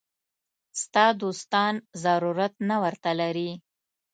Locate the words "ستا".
0.81-1.05